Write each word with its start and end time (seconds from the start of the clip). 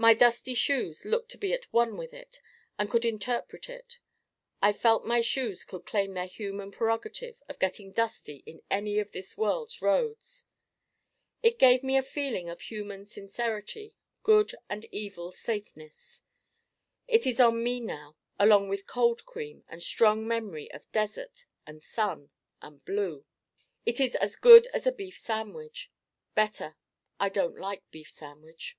My 0.00 0.14
dusty 0.14 0.54
shoes 0.54 1.04
looked 1.04 1.28
to 1.32 1.38
be 1.38 1.52
at 1.52 1.72
one 1.72 1.96
with 1.96 2.14
it 2.14 2.40
and 2.78 2.88
could 2.88 3.04
interpret 3.04 3.68
it. 3.68 3.98
I 4.62 4.72
felt 4.72 5.04
my 5.04 5.20
shoes 5.20 5.64
could 5.64 5.86
claim 5.86 6.14
their 6.14 6.26
human 6.26 6.70
prerogative 6.70 7.42
of 7.48 7.58
getting 7.58 7.90
dusty 7.90 8.44
in 8.46 8.62
any 8.70 9.00
of 9.00 9.10
this 9.10 9.36
world's 9.36 9.82
roads. 9.82 10.46
It 11.42 11.58
gave 11.58 11.82
me 11.82 11.96
a 11.96 12.04
feeling 12.04 12.48
of 12.48 12.60
human 12.60 13.06
Sincerity: 13.06 13.96
good 14.22 14.54
and 14.68 14.84
evil 14.92 15.32
Safeness. 15.32 16.22
It 17.08 17.26
is 17.26 17.40
on 17.40 17.64
me 17.64 17.80
now, 17.80 18.16
along 18.38 18.68
with 18.68 18.86
cold 18.86 19.26
cream 19.26 19.64
and 19.66 19.82
strong 19.82 20.28
memory 20.28 20.70
of 20.70 20.88
Desert 20.92 21.44
and 21.66 21.82
Sun 21.82 22.30
and 22.62 22.84
Blue. 22.84 23.24
It 23.84 23.98
is 23.98 24.14
as 24.14 24.36
good 24.36 24.68
as 24.68 24.86
a 24.86 24.92
beef 24.92 25.18
sandwich. 25.18 25.90
Better: 26.36 26.76
I 27.18 27.28
don't 27.30 27.58
like 27.58 27.82
beef 27.90 28.08
sandwich. 28.12 28.78